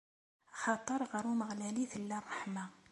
Axaṭer 0.53 1.01
ɣer 1.11 1.23
Umeɣlal 1.31 1.75
i 1.83 1.85
tella 1.91 2.17
ṛṛeḥma. 2.25 2.65